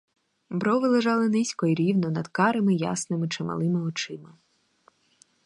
[0.49, 4.37] Брови лежали низько й рівно над карими ясними, чималими очима.